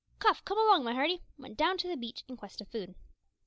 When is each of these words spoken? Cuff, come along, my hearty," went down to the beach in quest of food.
Cuff, 0.17 0.43
come 0.43 0.57
along, 0.57 0.83
my 0.83 0.95
hearty," 0.95 1.21
went 1.37 1.57
down 1.57 1.77
to 1.77 1.87
the 1.87 1.95
beach 1.95 2.23
in 2.27 2.35
quest 2.35 2.59
of 2.59 2.67
food. 2.69 2.95